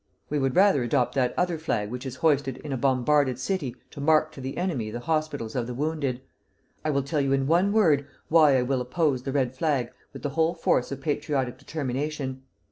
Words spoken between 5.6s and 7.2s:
the wounded. I will